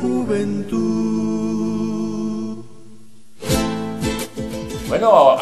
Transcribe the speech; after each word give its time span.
juventud. 0.00 1.05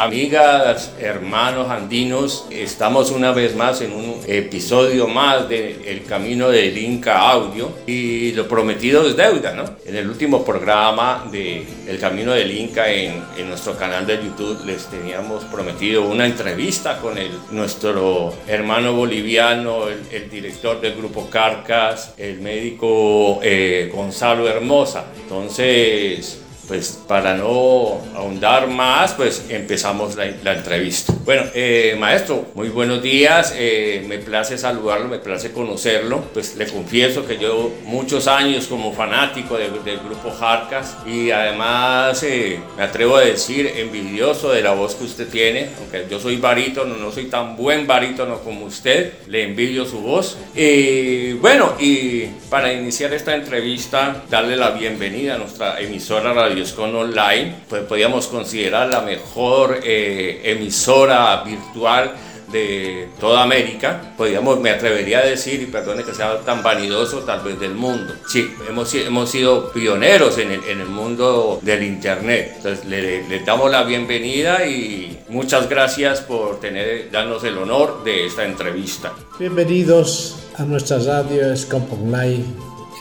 Amigas, 0.05 0.93
hermanos 1.01 1.71
andinos, 1.71 2.47
estamos 2.51 3.11
una 3.11 3.33
vez 3.33 3.57
más 3.57 3.81
en 3.81 3.93
un 3.93 4.21
episodio 4.27 5.09
más 5.09 5.49
de 5.49 5.91
El 5.91 6.05
Camino 6.05 6.51
del 6.51 6.77
Inca 6.77 7.31
Audio 7.31 7.73
y 7.87 8.33
lo 8.33 8.47
prometido 8.47 9.07
es 9.09 9.17
deuda, 9.17 9.55
¿no? 9.55 9.65
En 9.87 9.97
el 9.97 10.07
último 10.07 10.45
programa 10.45 11.27
de 11.33 11.67
El 11.89 11.99
Camino 11.99 12.33
del 12.33 12.51
Inca 12.51 12.91
en, 12.91 13.25
nuestro 13.49 13.79
canal 13.79 14.07
de 14.07 14.17
YouTube 14.17 14.67
les 14.67 14.87
teníamos 14.87 15.45
prometido 15.45 16.03
una 16.03 16.27
entrevista 16.27 16.99
con 16.99 17.15
nuestro 17.51 18.35
hermano 18.47 18.93
boliviano, 18.93 19.87
el, 19.89 20.29
director 20.29 20.81
del 20.83 20.97
grupo 20.97 21.31
Carcas, 21.31 22.13
el 22.19 22.41
médico 22.41 23.41
eh, 23.43 23.91
Gonzalo 23.95 24.49
Hermosa. 24.49 25.05
Entonces, 25.23 26.44
pues 26.67 27.01
para 27.07 27.35
no 27.35 28.01
ahondar 28.15 28.69
más, 28.69 29.13
pues 29.15 29.47
empezamos 29.49 30.17
la, 30.17 30.55
entrevista. 30.55 31.13
Bueno, 31.25 31.45
eh, 31.55 31.97
maestro, 31.99 32.47
muy 32.55 32.69
buenos 32.69 33.03
días, 33.03 33.55
eh, 33.57 34.05
me 34.07 34.19
place 34.19 34.57
saludarlo, 34.59 35.09
me 35.09 35.19
place 35.19 35.53
conocerlo, 35.53 36.23
pues 36.33 36.57
le 36.57 36.67
confieso 36.67 37.27
que 37.27 37.39
yo 37.39 37.71
muchos 37.85 38.29
años 38.29 38.67
como 38.67 38.93
fanático 38.93 39.57
del 39.57 39.99
grupo 39.99 40.31
Jarcas 40.31 40.97
y 41.07 41.31
además 41.31 42.23
eh, 42.23 42.61
me 42.77 42.83
atrevo 42.83 43.17
a 43.17 43.23
decir 43.23 43.71
envidioso 43.77 44.53
de 44.53 44.63
la 44.63 44.73
voz 44.73 44.95
que 44.95 45.05
usted 45.05 45.29
tiene, 45.29 45.71
aunque 45.79 46.07
yo 46.11 46.21
soy 46.21 46.37
barítono, 46.37 46.97
no 46.97 47.11
soy 47.11 47.25
tan 47.25 47.57
buen 47.57 47.87
barítono 47.87 48.41
como 48.41 48.67
usted, 48.67 49.15
le 49.29 49.45
envidio 49.45 49.85
su 49.85 50.01
voz. 50.01 50.39
Y 50.55 51.33
bueno, 51.35 51.75
y 51.79 52.27
para 52.49 52.73
iniciar 52.73 53.13
esta 53.13 53.35
entrevista, 53.35 54.25
darle 54.31 54.57
la 54.57 54.71
bienvenida 54.71 55.35
a 55.35 55.39
nuestra 55.39 55.81
emisora 55.81 56.33
radio 56.33 56.54
con 56.77 56.95
Online, 56.95 57.55
pues 57.69 57.83
podríamos 57.83 58.29
considerar 58.29 58.89
la 58.89 59.01
mejor 59.01 59.81
eh, 59.83 60.41
emisora 60.45 61.43
virtual 61.43 62.13
de 62.53 63.09
toda 63.19 63.43
América, 63.43 64.15
podríamos, 64.17 64.61
me 64.61 64.71
atrevería 64.71 65.19
a 65.19 65.27
decir, 65.27 65.61
y 65.61 65.67
perdone 65.67 66.05
que 66.05 66.15
sea 66.15 66.39
tan 66.41 66.63
vanidoso, 66.63 67.21
tal 67.21 67.41
vez 67.41 67.59
del 67.59 67.75
mundo. 67.75 68.15
Sí, 68.29 68.49
hemos, 68.69 68.95
hemos 68.95 69.29
sido 69.29 69.73
pioneros 69.73 70.39
en 70.39 70.53
el, 70.53 70.65
en 70.65 70.81
el 70.81 70.87
mundo 70.87 71.59
del 71.63 71.83
Internet. 71.83 72.53
Entonces, 72.59 72.85
le, 72.85 73.27
le, 73.29 73.41
damos 73.41 73.73
la 73.73 73.83
bienvenida 73.83 74.65
y 74.67 75.19
muchas 75.31 75.69
gracias 75.69 76.21
por 76.21 76.61
tener, 76.61 77.11
darnos 77.11 77.43
el 77.43 77.59
honor 77.59 78.05
de 78.05 78.27
esta 78.27 78.45
entrevista. 78.45 79.13
Bienvenidos 79.41 80.37
a 80.57 80.63
nuestra 80.63 80.99
radio 80.99 81.57
Scop 81.57 81.93
Online 81.93 82.45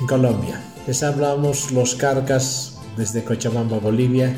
en 0.02 0.08
Colombia. 0.08 0.60
Les 0.88 1.04
hablamos 1.04 1.72
los 1.72 1.94
carcas 1.94 2.73
desde 2.98 3.24
Cochabamba, 3.24 3.80
Bolivia, 3.80 4.36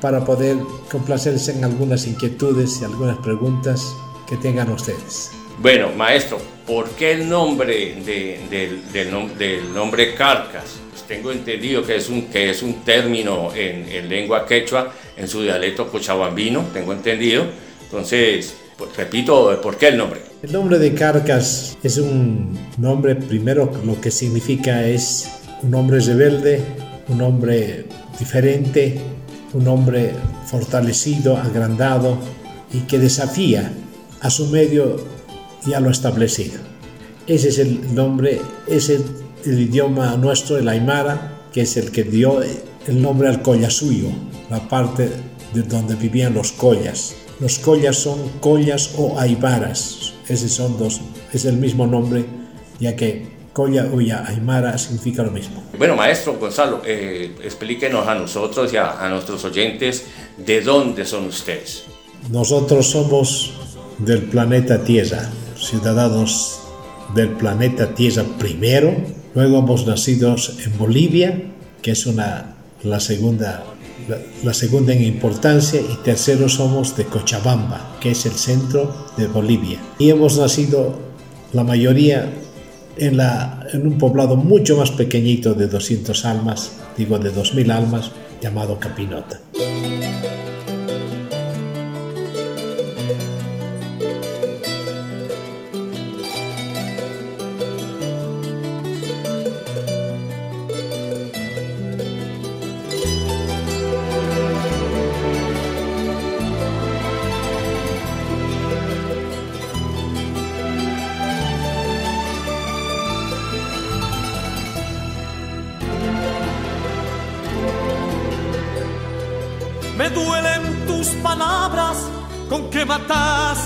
para 0.00 0.24
poder 0.24 0.56
complacerse 0.90 1.52
en 1.52 1.64
algunas 1.64 2.06
inquietudes 2.06 2.80
y 2.80 2.84
algunas 2.84 3.18
preguntas 3.18 3.94
que 4.28 4.36
tengan 4.36 4.70
ustedes. 4.70 5.30
Bueno, 5.60 5.90
maestro, 5.96 6.38
¿por 6.66 6.88
qué 6.90 7.12
el 7.12 7.28
nombre 7.28 7.96
del, 8.04 9.74
nombre 9.74 10.14
Carcas? 10.14 10.78
Pues 10.90 11.02
tengo 11.02 11.32
entendido 11.32 11.84
que 11.84 11.96
es 11.96 12.08
un, 12.08 12.26
que 12.26 12.50
es 12.50 12.62
un 12.62 12.84
término 12.84 13.52
en, 13.54 14.08
lengua 14.08 14.46
quechua, 14.46 14.92
en 15.16 15.26
su 15.26 15.42
dialecto 15.42 15.88
cochabambino, 15.90 16.66
tengo 16.72 16.92
entendido. 16.92 17.44
Entonces, 17.82 18.54
pues, 18.76 18.96
repito, 18.96 19.60
¿por 19.60 19.76
qué 19.76 19.88
el 19.88 19.96
nombre? 19.96 20.20
El 20.42 20.52
nombre 20.52 20.78
de 20.78 20.94
Carcas 20.94 21.76
es 21.82 21.98
un 21.98 22.56
nombre, 22.76 23.16
primero 23.16 23.72
lo 23.84 24.00
que 24.00 24.12
significa 24.12 24.86
es 24.86 25.28
un 25.64 25.74
hombre 25.74 25.98
rebelde, 25.98 26.62
un 27.08 27.20
hombre 27.22 27.86
diferente, 28.18 29.00
un 29.54 29.66
hombre 29.68 30.12
fortalecido, 30.46 31.36
agrandado 31.36 32.18
y 32.72 32.80
que 32.80 32.98
desafía 32.98 33.72
a 34.20 34.30
su 34.30 34.46
medio 34.48 34.96
y 35.66 35.74
a 35.74 35.80
lo 35.80 35.90
establecido. 35.90 36.58
Ese 37.26 37.48
es 37.48 37.58
el 37.58 37.94
nombre, 37.94 38.40
es 38.66 38.88
el, 38.88 39.04
idioma 39.44 40.16
nuestro, 40.16 40.58
el 40.58 40.68
aymara, 40.68 41.42
que 41.52 41.62
es 41.62 41.76
el 41.76 41.90
que 41.90 42.04
dio 42.04 42.40
el 42.42 43.02
nombre 43.02 43.28
al 43.28 43.42
collasuyo, 43.42 44.08
la 44.50 44.68
parte 44.68 45.10
de 45.54 45.62
donde 45.62 45.94
vivían 45.94 46.34
los 46.34 46.52
collas. 46.52 47.14
Los 47.40 47.58
collas 47.58 47.96
son 47.96 48.18
collas 48.40 48.94
o 48.96 49.18
aymaras, 49.18 50.14
esos 50.28 50.50
son 50.50 50.76
dos, 50.78 51.00
es 51.32 51.44
el 51.44 51.56
mismo 51.56 51.86
nombre, 51.86 52.24
ya 52.80 52.96
que 52.96 53.37
Colla 53.58 53.86
Uya 53.92 54.24
Aymara 54.24 54.78
significa 54.78 55.24
lo 55.24 55.32
mismo. 55.32 55.64
Bueno, 55.76 55.96
maestro 55.96 56.34
Gonzalo, 56.34 56.80
eh, 56.86 57.34
explíquenos 57.42 58.06
a 58.06 58.14
nosotros 58.14 58.72
y 58.72 58.76
a, 58.76 59.08
nuestros 59.08 59.44
oyentes 59.44 60.06
de 60.36 60.60
dónde 60.60 61.04
son 61.04 61.26
ustedes. 61.26 61.82
Nosotros 62.30 62.86
somos 62.86 63.54
del 63.98 64.22
planeta 64.22 64.84
Tierra, 64.84 65.28
ciudadanos 65.56 66.60
del 67.16 67.30
planeta 67.30 67.96
Tierra 67.96 68.22
primero, 68.38 68.94
luego 69.34 69.58
hemos 69.58 69.88
nacido 69.88 70.36
en 70.64 70.78
Bolivia, 70.78 71.42
que 71.82 71.90
es 71.90 72.06
una, 72.06 72.54
la, 72.84 73.00
segunda, 73.00 73.64
la, 74.06 74.18
la, 74.44 74.54
segunda 74.54 74.92
en 74.92 75.02
importancia, 75.02 75.80
y 75.80 75.96
tercero 76.04 76.48
somos 76.48 76.96
de 76.96 77.06
Cochabamba, 77.06 77.96
que 78.00 78.12
es 78.12 78.24
el 78.24 78.34
centro 78.34 78.94
de 79.16 79.26
Bolivia. 79.26 79.80
Y 79.98 80.10
hemos 80.10 80.38
nacido 80.38 80.94
la 81.52 81.64
mayoría 81.64 82.30
en, 83.00 83.16
la, 83.16 83.66
en 83.72 83.86
un 83.86 83.98
poblado 83.98 84.36
mucho 84.36 84.76
más 84.76 84.90
pequeñito 84.90 85.54
de 85.54 85.66
200 85.68 86.24
almas, 86.24 86.72
digo 86.96 87.18
de 87.18 87.30
2000 87.30 87.70
almas, 87.70 88.10
llamado 88.40 88.78
Capinota. 88.78 89.40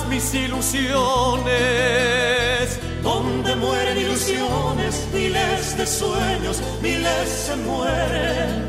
Mis 0.09 0.35
ilusiones. 0.35 1.51
Donde 3.03 3.57
mueren 3.57 3.99
ilusiones, 3.99 5.09
miles 5.13 5.77
de 5.77 5.87
sueños, 5.87 6.63
miles 6.81 7.29
se 7.29 7.57
mueren. 7.57 8.69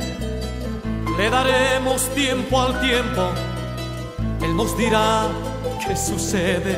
Le 1.17 1.29
daremos 1.29 2.09
tiempo 2.15 2.59
al 2.59 2.79
tiempo, 2.81 3.29
Él 4.41 4.55
nos 4.55 4.75
dirá 4.77 5.27
qué 5.85 5.95
sucede. 5.95 6.75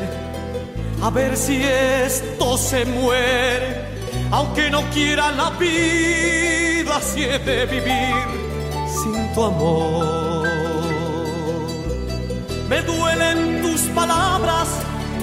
A 1.01 1.09
ver 1.09 1.37
si 1.37 1.63
esto 1.63 2.57
se 2.57 2.85
muere, 2.85 3.85
aunque 4.31 4.69
no 4.69 4.81
quiera 4.89 5.31
la 5.31 5.51
vida, 5.51 6.99
si 7.01 7.23
he 7.23 7.39
de 7.39 7.65
vivir 7.65 8.15
sin 8.87 9.33
tu 9.33 9.43
amor. 9.43 10.45
Me 12.67 12.81
palabras 13.95 14.67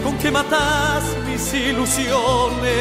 con 0.03 0.17
que 0.19 0.31
matas 0.31 1.05
mis 1.27 1.55
ilusiones. 1.55 2.73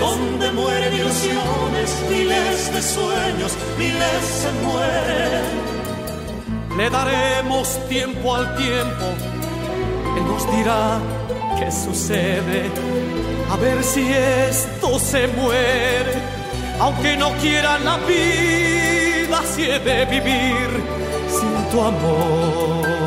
Donde 0.00 0.52
mueren 0.52 0.94
ilusiones, 0.94 1.90
miles 2.08 2.72
de 2.72 2.82
sueños, 2.82 3.52
miles 3.76 4.22
se 4.42 4.50
mueren. 4.64 5.44
Le 6.76 6.90
daremos 6.90 7.78
tiempo 7.88 8.34
al 8.34 8.54
tiempo, 8.56 9.06
Él 10.16 10.26
nos 10.26 10.50
dirá 10.56 10.98
qué 11.58 11.70
sucede. 11.70 12.70
A 13.50 13.56
ver 13.56 13.82
si 13.84 14.02
esto 14.10 14.98
se 14.98 15.28
muere, 15.28 16.14
aunque 16.80 17.16
no 17.16 17.30
quiera 17.42 17.78
la 17.78 17.98
vida, 17.98 19.42
si 19.54 19.62
he 19.62 19.78
de 19.78 20.04
vivir 20.06 20.68
sin 21.28 21.70
tu 21.70 21.80
amor. 21.80 23.03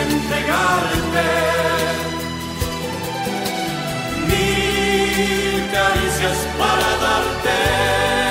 Entregarte, 0.00 1.28
mil 4.26 5.70
caricias 5.70 6.38
para 6.58 6.96
darte. 7.04 8.21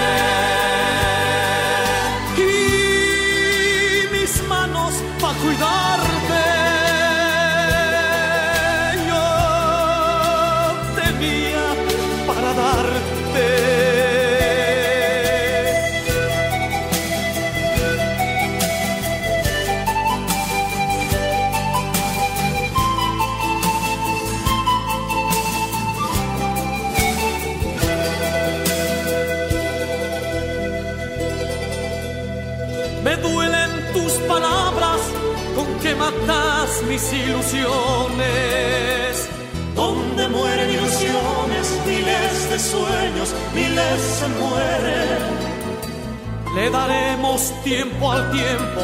Tiempo 47.64 48.12
al 48.12 48.32
tiempo, 48.32 48.82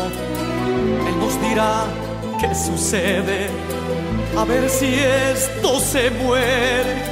Él 1.07 1.19
nos 1.19 1.39
dirá 1.42 1.86
qué 2.39 2.56
sucede, 2.56 3.50
a 4.38 4.44
ver 4.45 4.69
si 4.69 4.95
esto 4.95 5.80
se 5.80 6.09
muere, 6.09 7.04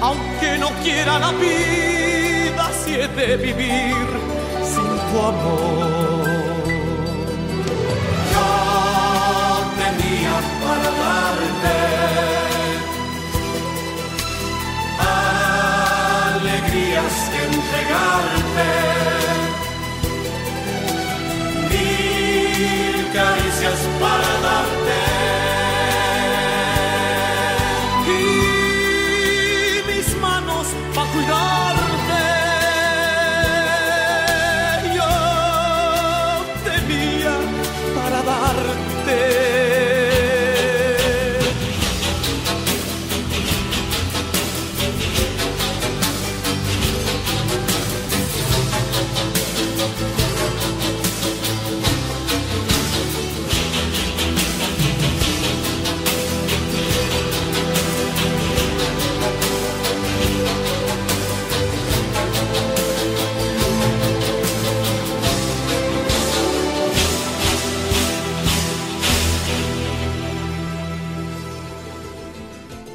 aunque 0.00 0.58
no 0.58 0.68
quiera 0.82 1.18
la 1.18 1.32
vida, 1.32 2.70
si 2.84 2.94
he 2.94 3.08
de 3.08 3.36
vivir 3.36 4.06
sin 4.62 4.92
tu 5.08 5.18
amor. 5.32 6.24
Yo 8.32 8.48
tenía 9.82 10.34
para 10.64 10.90
darte 11.02 11.76
alegrías 16.36 17.14
que 17.30 17.40
entregarte. 17.56 18.03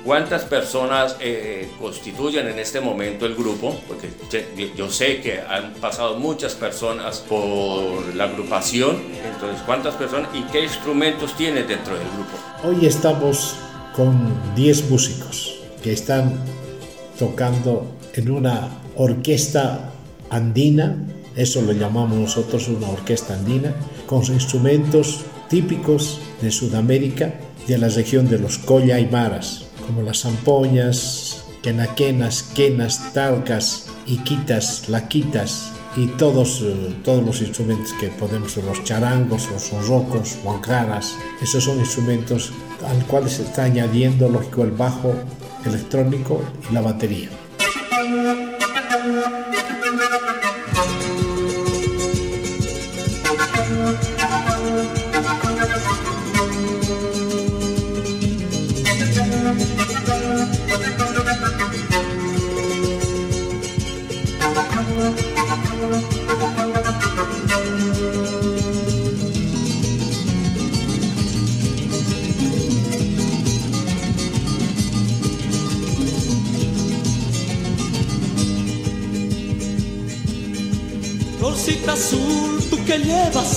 ¿Cuántas 0.06 0.44
personas 0.44 1.18
eh, 1.20 1.70
constituyen 1.80 2.48
en 2.48 2.58
este 2.58 2.80
momento 2.80 3.26
el 3.26 3.36
grupo? 3.36 3.76
Porque 3.88 4.10
yo, 4.76 4.90
sé 4.90 5.20
que 5.20 5.42
han 5.42 5.74
pasado 5.74 6.18
muchas 6.18 6.56
personas 6.56 7.20
por 7.20 8.16
la 8.16 8.26
agrupación. 8.26 8.98
Entonces, 9.26 9.62
¿cuántas 9.66 9.96
personas 9.96 10.30
y 10.34 10.42
qué 10.52 10.64
instrumentos 10.64 11.36
tiene 11.36 11.64
dentro 11.64 11.96
del 11.98 12.08
grupo? 12.08 12.38
Hoy 12.64 12.86
estamos 12.86 13.56
con 13.94 14.56
10 14.56 14.90
músicos 14.90 15.60
que 15.84 15.92
están 15.92 16.40
tocando 17.18 17.86
en 18.14 18.32
una 18.32 18.70
orquesta 18.96 19.92
andina, 20.30 20.96
eso 21.36 21.62
lo 21.62 21.74
llamamos 21.74 22.18
nosotros 22.18 22.70
una 22.70 22.90
orquesta 22.90 23.34
andina, 23.34 23.74
con 24.08 24.24
instrumentos 24.24 25.26
típicos 25.50 26.22
de 26.42 26.52
Sudamérica, 26.52 27.34
de 27.68 27.78
la 27.78 27.90
región 27.90 28.28
de 28.30 28.40
los 28.40 28.58
Colla 28.58 28.96
Aymaras, 28.96 29.66
como 29.86 30.02
las 30.02 30.22
zampoñas, 30.22 31.44
quenaquenas, 31.62 32.44
quenas, 32.44 33.14
talcas, 33.14 33.88
iquitas, 34.06 34.90
laquitas 34.90 35.72
y 35.96 36.08
todos, 36.08 36.62
eh, 36.64 36.96
todos 37.04 37.24
los 37.26 37.42
instrumentos 37.42 37.94
que 38.00 38.08
podemos, 38.08 38.56
los 38.58 38.84
charangos, 38.84 39.50
los 39.52 39.64
zorrocos, 39.64 40.38
huancaras, 40.44 41.16
esos 41.42 41.64
son 41.64 41.80
instrumentos 41.80 42.52
al 42.88 43.06
cual 43.06 43.30
se 43.30 43.44
está 43.44 43.64
añadiendo 43.64 44.30
lógico 44.30 44.64
el 44.64 44.72
bajo 44.72 45.14
electrónico 45.66 46.42
y 46.70 46.74
la 46.74 46.82
batería. 46.82 47.30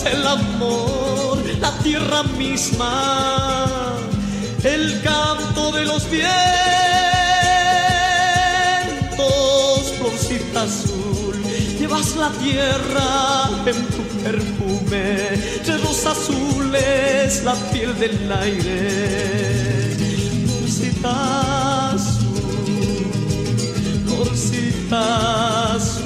El 0.06 0.26
amor, 0.26 1.38
la 1.60 1.70
tierra 1.78 2.22
misma, 2.38 3.94
el 4.64 5.00
canto 5.02 5.72
de 5.72 5.84
los 5.84 6.08
vientos, 6.10 6.24
florcita 9.98 10.62
azul, 10.62 11.34
llevas 11.78 12.16
la 12.16 12.30
tierra 12.32 13.50
en 13.66 13.86
tu 13.86 14.02
perfume, 14.22 15.36
cerros 15.64 16.06
azules, 16.06 17.42
la 17.44 17.54
piel 17.70 17.98
del 17.98 18.32
aire, 18.32 19.96
florcita 20.46 21.90
azul, 21.90 23.04
florcita 24.06 25.74
azul. 25.74 26.01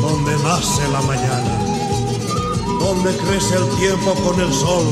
Donde 0.00 0.36
nace 0.44 0.88
la 0.92 1.00
mañana, 1.02 1.58
donde 2.78 3.16
crece 3.16 3.56
el 3.56 3.68
tiempo 3.78 4.14
con 4.24 4.40
el 4.40 4.52
sol 4.52 4.84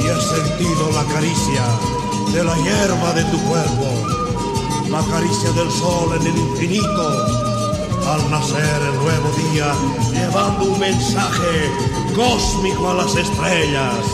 y 0.00 0.06
he 0.06 0.20
sentido 0.20 0.90
la 0.92 1.04
caricia 1.12 1.62
de 2.32 2.44
la 2.44 2.54
hierba 2.56 3.12
de 3.14 3.24
tu 3.24 3.38
cuerpo, 3.48 4.21
la 4.92 5.02
caricia 5.04 5.50
del 5.52 5.70
sol 5.70 6.14
en 6.20 6.26
el 6.26 6.36
infinito, 6.36 7.08
al 8.12 8.30
nacer 8.30 8.82
el 8.90 8.96
nuevo 8.96 9.32
día, 9.42 9.72
llevando 10.12 10.64
un 10.66 10.78
mensaje 10.78 11.70
cósmico 12.14 12.90
a 12.90 12.94
las 13.00 13.16
estrellas. 13.16 14.04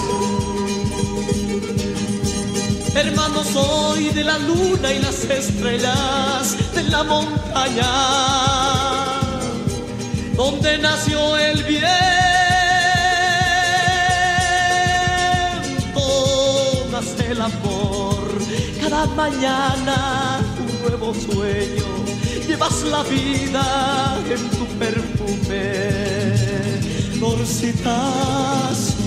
Hermano 2.95 3.43
soy 3.43 4.11
de 4.11 4.23
la 4.23 4.39
luna 4.39 4.93
y 4.93 5.01
las 5.01 5.25
estrellas 5.25 6.57
de 6.73 6.85
la 6.85 7.03
montaña, 7.03 7.91
donde 10.37 10.79
nació 10.79 11.37
el 11.39 11.65
viento, 11.65 11.89
nace 16.93 17.33
el 17.33 17.41
amor. 17.41 18.39
Cada 18.81 19.07
mañana 19.07 20.39
nuevo 20.89 21.13
sueño, 21.15 21.85
llevas 22.47 22.83
la 22.85 23.03
vida 23.05 24.17
en 24.31 24.51
tu 24.51 24.67
perfume, 24.79 25.63
florcita 27.19 28.69
azul, 28.71 29.05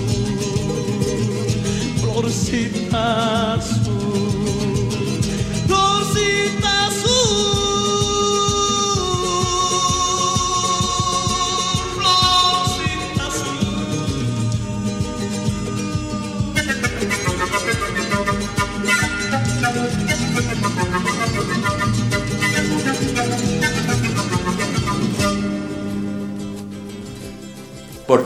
florcita 2.00 3.54
azul, 3.54 3.81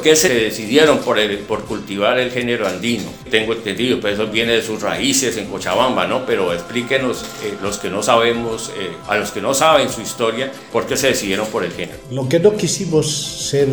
qué 0.03 0.17
se 0.17 0.29
decidieron 0.35 0.99
por, 0.99 1.19
por 1.41 1.65
cultivar 1.65 2.19
el 2.19 2.31
género 2.31 2.67
andino? 2.67 3.05
Tengo 3.31 3.53
entendido, 3.53 4.01
pues 4.01 4.15
eso 4.15 4.27
viene 4.27 4.53
de 4.53 4.63
sus 4.63 4.83
raíces 4.83 5.37
en 5.37 5.47
Cochabamba, 5.47 6.07
¿no? 6.07 6.27
Pero 6.27 6.53
explíquenos, 6.53 7.25
eh, 7.45 7.55
los 7.63 7.79
que 7.79 7.91
no 7.91 8.03
sabemos, 8.03 8.73
eh, 8.79 8.91
a 9.09 9.17
los 9.17 9.31
que 9.31 9.41
no 9.41 9.55
saben 9.55 9.91
su 9.91 10.01
historia, 10.01 10.51
por 10.73 10.87
qué 10.87 10.97
se 10.97 11.09
decidieron 11.09 11.47
por 11.49 11.65
el 11.65 11.73
género. 11.73 11.99
Lo 12.11 12.29
que 12.29 12.41
no 12.41 12.57
quisimos 12.57 13.11
ser 13.49 13.69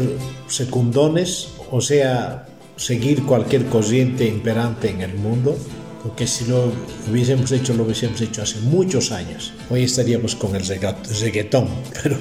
secundones, 0.47 1.49
o 1.71 1.81
sea, 1.81 2.47
seguir 2.75 3.23
cualquier 3.23 3.65
corriente 3.65 4.25
imperante 4.25 4.89
en 4.89 5.01
el 5.01 5.13
mundo, 5.15 5.57
porque 6.03 6.27
si 6.27 6.45
lo 6.45 6.71
hubiésemos 7.09 7.51
hecho, 7.51 7.73
lo 7.73 7.83
hubiésemos 7.83 8.19
hecho 8.21 8.41
hace 8.41 8.59
muchos 8.59 9.11
años. 9.11 9.53
Hoy 9.69 9.83
estaríamos 9.83 10.35
con 10.35 10.55
el 10.55 10.65
reggaetón, 10.65 11.69
pero 12.03 12.17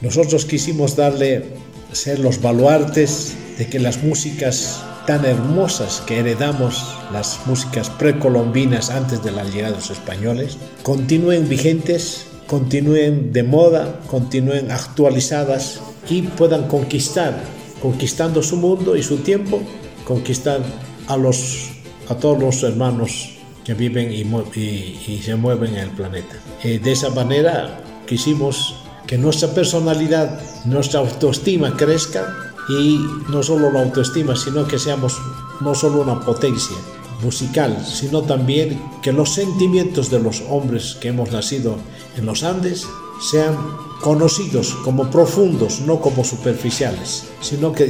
nosotros 0.00 0.44
quisimos 0.44 0.96
darle, 0.96 1.44
ser 1.92 2.18
los 2.18 2.40
baluartes 2.40 3.34
de 3.58 3.66
que 3.66 3.78
las 3.78 4.02
músicas 4.02 4.82
tan 5.06 5.24
hermosas 5.24 6.02
que 6.06 6.20
heredamos, 6.20 6.96
las 7.12 7.40
músicas 7.46 7.90
precolombinas 7.90 8.90
antes 8.90 9.22
de 9.22 9.32
la 9.32 9.44
llegada 9.44 9.72
de 9.72 9.76
los 9.76 9.90
españoles, 9.90 10.56
continúen 10.82 11.48
vigentes, 11.48 12.26
continúen 12.46 13.32
de 13.32 13.42
moda, 13.42 14.00
continúen 14.06 14.70
actualizadas 14.70 15.80
y 16.08 16.22
puedan 16.22 16.68
conquistar, 16.68 17.42
conquistando 17.82 18.42
su 18.42 18.56
mundo 18.56 18.96
y 18.96 19.02
su 19.02 19.18
tiempo, 19.18 19.60
conquistar 20.04 20.60
a, 21.08 21.16
los, 21.16 21.70
a 22.08 22.14
todos 22.14 22.38
los 22.38 22.62
hermanos 22.62 23.30
que 23.64 23.74
viven 23.74 24.12
y, 24.12 25.20
se 25.22 25.34
mueven 25.34 25.74
en 25.74 25.80
el 25.80 25.90
planeta. 25.90 26.36
Eh, 26.62 26.78
de 26.78 26.92
esa 26.92 27.10
manera 27.10 27.80
quisimos 28.06 28.76
que 29.10 29.18
nuestra 29.18 29.48
personalidad, 29.48 30.38
nuestra 30.66 31.00
autoestima 31.00 31.76
crezca 31.76 32.32
y 32.68 32.96
no 33.28 33.42
solo 33.42 33.72
la 33.72 33.82
autoestima, 33.82 34.36
sino 34.36 34.68
que 34.68 34.78
seamos 34.78 35.18
no 35.60 35.74
solo 35.74 36.02
una 36.02 36.20
potencia 36.20 36.76
musical, 37.20 37.84
sino 37.84 38.22
también 38.22 38.80
que 39.02 39.12
los 39.12 39.34
sentimientos 39.34 40.10
de 40.10 40.20
los 40.20 40.44
hombres 40.48 40.96
que 41.00 41.08
hemos 41.08 41.32
nacido 41.32 41.74
en 42.16 42.24
los 42.24 42.44
Andes 42.44 42.86
sean 43.32 43.56
conocidos 44.00 44.76
como 44.84 45.10
profundos, 45.10 45.80
no 45.80 46.00
como 46.00 46.22
superficiales, 46.22 47.24
sino 47.40 47.72
que, 47.72 47.86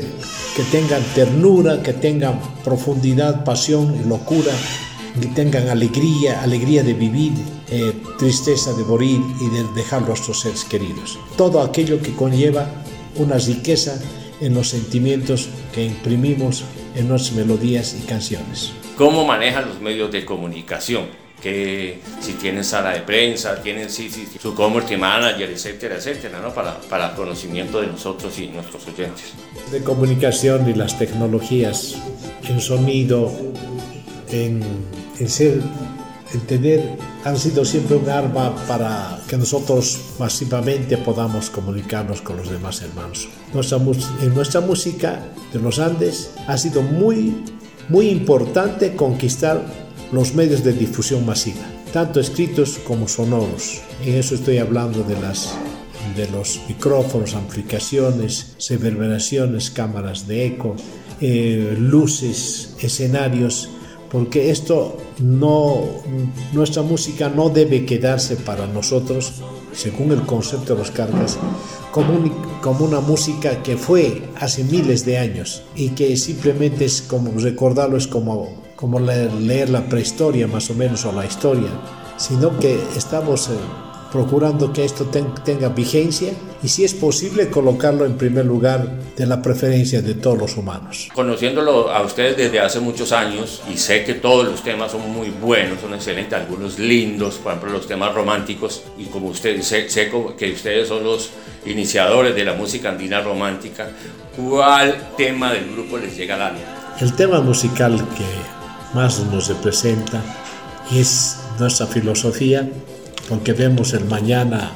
que 0.56 0.62
tengan 0.72 1.02
ternura, 1.14 1.82
que 1.82 1.92
tengan 1.92 2.40
profundidad, 2.64 3.44
pasión 3.44 4.08
locura, 4.08 4.54
que 5.20 5.26
tengan 5.26 5.68
alegría, 5.68 6.42
alegría 6.42 6.82
de 6.82 6.94
vivir, 6.94 7.34
eh, 7.70 7.94
tristeza 8.18 8.72
de 8.72 8.84
morir 8.84 9.20
y 9.40 9.48
de 9.48 9.64
dejar 9.74 10.02
nuestros 10.02 10.40
seres 10.40 10.64
queridos. 10.64 11.18
Todo 11.36 11.62
aquello 11.62 12.00
que 12.02 12.14
conlleva 12.14 12.68
una 13.16 13.36
riqueza 13.36 14.00
en 14.40 14.54
los 14.54 14.68
sentimientos 14.68 15.48
que 15.72 15.84
imprimimos 15.84 16.64
en 16.94 17.08
nuestras 17.08 17.36
melodías 17.36 17.96
y 17.98 18.06
canciones. 18.06 18.72
¿Cómo 18.96 19.24
manejan 19.24 19.68
los 19.68 19.80
medios 19.80 20.10
de 20.10 20.24
comunicación? 20.24 21.20
que 21.40 22.00
si 22.20 22.34
tienen 22.34 22.64
sala 22.64 22.92
de 22.92 23.00
prensa, 23.00 23.60
tienen 23.62 23.90
sí, 23.90 24.10
sí, 24.10 24.28
su 24.40 24.54
community 24.54 24.96
manager, 24.96 25.50
etcétera, 25.50 25.96
etcétera, 25.96 26.40
¿no? 26.40 26.52
para, 26.52 26.78
para 26.82 27.14
conocimiento 27.14 27.80
de 27.80 27.86
nosotros 27.86 28.38
y 28.38 28.48
nuestros 28.48 28.86
oyentes. 28.86 29.32
De 29.72 29.82
comunicación 29.82 30.68
y 30.68 30.74
las 30.74 30.98
tecnologías 30.98 31.96
en 32.46 32.60
sonido, 32.60 33.32
en, 34.30 34.62
en 35.18 35.28
ser, 35.28 35.62
en 36.32 36.40
tener, 36.40 36.96
han 37.24 37.36
sido 37.36 37.64
siempre 37.64 37.96
un 37.96 38.08
arma 38.08 38.54
para 38.66 39.20
que 39.28 39.36
nosotros 39.36 39.98
masivamente 40.18 40.96
podamos 40.96 41.50
comunicarnos 41.50 42.20
con 42.20 42.36
los 42.36 42.50
demás 42.50 42.82
hermanos. 42.82 43.28
Nuestra, 43.52 43.78
en 44.22 44.34
nuestra 44.34 44.60
música 44.60 45.20
de 45.52 45.58
los 45.58 45.78
Andes 45.78 46.32
ha 46.46 46.56
sido 46.56 46.82
muy, 46.82 47.44
muy 47.88 48.08
importante 48.08 48.94
conquistar 48.94 49.64
los 50.12 50.34
medios 50.34 50.64
de 50.64 50.72
difusión 50.72 51.24
masiva, 51.26 51.62
tanto 51.92 52.20
escritos 52.20 52.78
como 52.86 53.08
sonoros. 53.08 53.80
En 54.04 54.14
eso 54.14 54.34
estoy 54.34 54.58
hablando 54.58 55.02
de 55.02 55.20
las 55.20 55.54
de 56.16 56.28
los 56.30 56.60
micrófonos, 56.66 57.34
amplificaciones, 57.34 58.56
reverberaciones, 58.68 59.70
cámaras 59.70 60.26
de 60.26 60.46
eco, 60.46 60.74
eh, 61.20 61.76
luces, 61.78 62.74
escenarios, 62.80 63.68
porque 64.10 64.50
esto 64.50 64.96
no, 65.18 65.82
nuestra 66.52 66.82
música 66.82 67.28
no 67.28 67.48
debe 67.48 67.86
quedarse 67.86 68.36
para 68.36 68.66
nosotros, 68.66 69.34
según 69.72 70.12
el 70.12 70.22
concepto 70.22 70.74
de 70.74 70.80
los 70.80 70.90
cargas, 70.90 71.38
como, 71.92 72.84
una 72.84 73.00
música 73.00 73.62
que 73.62 73.76
fue 73.76 74.28
hace 74.38 74.64
miles 74.64 75.04
de 75.04 75.18
años 75.18 75.62
y 75.74 75.90
que 75.90 76.16
simplemente 76.16 76.84
es 76.84 77.02
como 77.02 77.30
recordarlo, 77.38 77.96
es 77.96 78.06
como 78.06 78.60
como 78.80 78.98
leer, 78.98 79.68
la 79.68 79.86
prehistoria 79.90 80.46
más 80.46 80.70
o 80.70 80.74
menos 80.74 81.04
o 81.04 81.12
la 81.12 81.26
historia, 81.26 81.68
sino 82.16 82.58
que 82.58 82.80
estamos 82.96 83.48
eh, 83.48 83.52
procurando 84.10 84.72
que 84.72 84.86
esto 84.86 85.04
tenga 85.44 85.68
vigencia 85.68 86.32
y 86.62 86.68
si 86.68 86.84
es 86.84 86.94
posible 86.94 87.48
colocarlo 87.48 88.04
en 88.04 88.16
primer 88.16 88.44
lugar 88.44 88.86
de 89.16 89.26
la 89.26 89.40
preferencia 89.40 90.02
de 90.02 90.14
todos 90.14 90.38
los 90.38 90.56
humanos. 90.56 91.08
Conociéndolo 91.14 91.90
a 91.90 92.02
ustedes 92.02 92.36
desde 92.36 92.60
hace 92.60 92.80
muchos 92.80 93.12
años 93.12 93.62
y 93.72 93.76
sé 93.76 94.04
que 94.04 94.14
todos 94.14 94.46
los 94.46 94.62
temas 94.62 94.92
son 94.92 95.10
muy 95.10 95.30
buenos, 95.30 95.80
son 95.80 95.94
excelentes, 95.94 96.38
algunos 96.38 96.78
lindos, 96.78 97.36
por 97.36 97.52
ejemplo 97.52 97.72
los 97.72 97.86
temas 97.86 98.14
románticos 98.14 98.82
y 98.98 99.04
como 99.04 99.28
ustedes, 99.28 99.66
sé, 99.66 99.88
sé 99.88 100.10
que 100.36 100.52
ustedes 100.52 100.88
son 100.88 101.04
los 101.04 101.30
iniciadores 101.66 102.34
de 102.34 102.44
la 102.44 102.54
música 102.54 102.90
andina 102.90 103.20
romántica, 103.20 103.88
¿cuál 104.36 105.10
tema 105.16 105.52
del 105.52 105.70
grupo 105.72 105.98
les 105.98 106.16
llega 106.16 106.34
al 106.34 106.42
alma? 106.42 106.60
El 107.00 107.14
tema 107.14 107.40
musical 107.40 107.96
que 108.16 108.94
más 108.94 109.20
nos 109.26 109.48
representa 109.48 110.22
es 110.92 111.38
nuestra 111.58 111.86
filosofía, 111.86 112.68
porque 113.28 113.52
vemos 113.52 113.92
el 113.92 114.04
mañana 114.06 114.72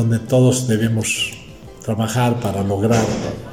donde 0.00 0.18
todos 0.18 0.66
debemos 0.66 1.30
trabajar 1.84 2.40
para 2.40 2.62
lograr 2.62 3.04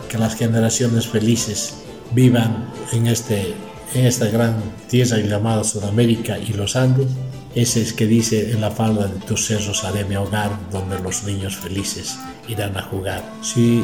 que 0.08 0.18
las 0.18 0.34
generaciones 0.36 1.06
felices 1.06 1.74
vivan 2.13 2.70
en, 2.94 3.08
este, 3.08 3.54
en 3.94 4.06
esta 4.06 4.27
gran 4.27 4.56
tierra 4.89 5.18
llamada 5.18 5.66
Sudamérica 5.66 6.39
y 6.39 6.54
los 6.54 6.77
Andes. 6.77 7.08
Ese 7.54 7.82
es 7.82 7.92
que 7.92 8.08
dice, 8.08 8.51
en 8.51 8.62
la 8.62 8.72
falda 8.72 9.08
de 9.08 9.20
tus 9.20 9.46
cerros 9.46 9.84
haré 9.84 10.06
mi 10.06 10.16
hogar, 10.16 10.51
donde 10.72 10.98
los 11.00 11.25
niños 11.25 11.58
felices 11.58 12.18
irán 12.48 12.77
a 12.77 12.84
jugar. 12.84 13.30
Si 13.42 13.84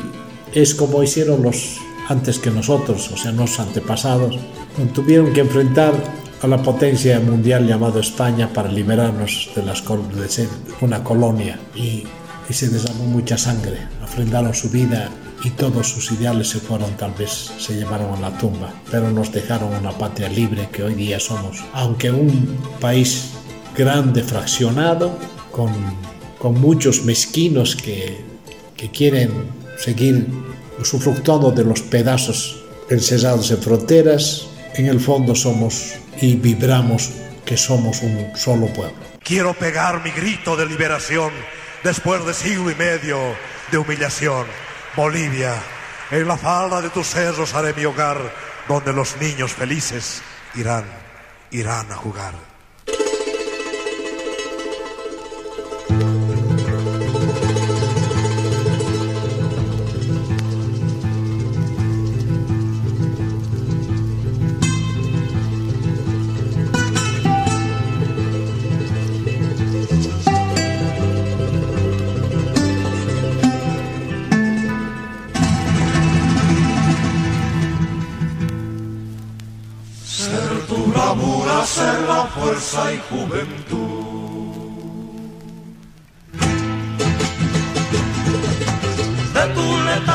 es 0.53 0.73
como 0.73 1.03
hicieron 1.03 1.41
los 1.41 1.79
antes 2.07 2.39
que 2.39 2.49
nosotros, 2.49 3.11
o 3.11 3.17
sea, 3.17 3.33
nuestros 3.33 3.67
antepasados, 3.67 4.37
tuvieron 4.93 5.33
que 5.33 5.41
enfrentar 5.41 5.93
a 6.41 6.47
la 6.47 6.61
potencia 6.61 7.19
mundial 7.19 7.67
llamada 7.67 7.99
España 7.99 8.47
para 8.53 8.71
liberarnos 8.71 9.49
de, 9.53 9.63
las, 9.63 9.83
de 10.15 10.29
ser 10.29 10.47
una 10.79 11.03
colonia 11.03 11.59
y, 11.75 12.05
y 12.49 12.53
se 12.53 12.69
derramó 12.69 13.05
mucha 13.05 13.37
sangre, 13.37 13.77
ofrendaron 14.03 14.53
su 14.53 14.69
vida 14.69 15.09
y 15.43 15.49
todos 15.51 15.87
sus 15.87 16.11
ideales 16.11 16.49
se 16.49 16.59
fueron, 16.59 16.95
tal 16.97 17.13
vez 17.13 17.51
se 17.57 17.75
llevaron 17.75 18.13
a 18.15 18.29
la 18.29 18.37
tumba, 18.37 18.73
pero 18.89 19.11
nos 19.11 19.31
dejaron 19.31 19.73
una 19.73 19.91
patria 19.91 20.29
libre 20.29 20.69
que 20.71 20.83
hoy 20.83 20.93
día 20.93 21.19
somos, 21.19 21.63
aunque 21.73 22.11
un 22.11 22.57
país 22.79 23.31
grande, 23.75 24.23
fraccionado, 24.23 25.17
con, 25.51 25.71
con 26.39 26.59
muchos 26.59 27.03
mezquinos 27.03 27.75
que, 27.75 28.23
que 28.77 28.89
quieren 28.89 29.31
seguir 29.77 30.27
usufructuando 30.79 31.51
de 31.51 31.63
los 31.63 31.81
pedazos 31.81 32.63
encerrados 32.89 33.51
en 33.51 33.57
fronteras, 33.57 34.47
en 34.75 34.87
el 34.87 34.99
fondo 34.99 35.35
somos 35.35 35.95
y 36.21 36.35
vibramos 36.35 37.11
que 37.45 37.57
somos 37.57 38.01
un 38.01 38.31
solo 38.35 38.67
pueblo. 38.67 38.95
Quiero 39.23 39.53
pegar 39.53 40.03
mi 40.03 40.11
grito 40.11 40.55
de 40.55 40.65
liberación 40.65 41.31
después 41.83 42.25
de 42.25 42.33
siglo 42.33 42.71
y 42.71 42.75
medio 42.75 43.19
de 43.71 43.77
humillación. 43.77 44.45
Bolivia, 44.95 45.55
en 46.11 46.27
la 46.27 46.37
falda 46.37 46.81
de 46.81 46.89
tus 46.89 47.07
cerros 47.07 47.53
haré 47.53 47.73
mi 47.73 47.85
hogar, 47.85 48.17
donde 48.67 48.93
los 48.93 49.17
niños 49.17 49.51
felices 49.51 50.21
irán, 50.55 50.85
irán 51.51 51.91
a 51.91 51.95
jugar. 51.95 52.52
Fuerza 82.73 82.93
y 82.93 82.99
juventud. 83.09 84.33
De 89.33 89.43
tu 89.53 89.65
letargo 89.85 90.12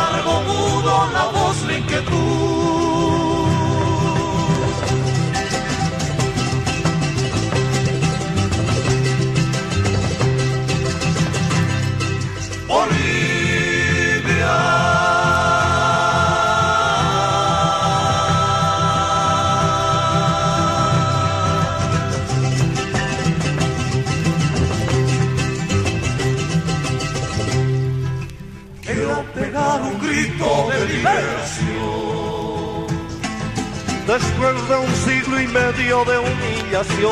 de 34.69 34.77
un 34.77 34.95
siglo 34.97 35.41
y 35.41 35.47
medio 35.47 36.05
de 36.05 36.19
humillación. 36.19 37.09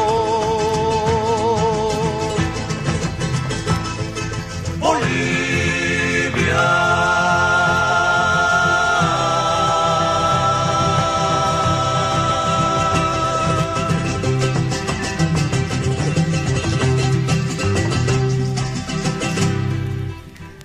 Bolivia. 4.78 6.26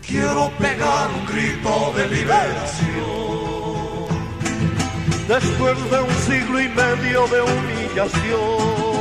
Quiero 0.06 0.52
pegar 0.60 1.10
un 1.18 1.26
grito 1.26 1.94
de 1.96 2.08
liberación 2.10 2.91
después 5.32 5.90
de 5.90 6.02
un 6.02 6.14
siglo 6.28 6.60
y 6.60 6.68
medio 6.68 7.26
de 7.28 7.42
humillación. 7.42 8.92